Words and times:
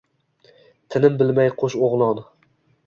Tinim 0.95 1.21
bilmay 1.21 1.55
qo‘sh 1.61 1.81
o‘g‘lon 1.91 2.27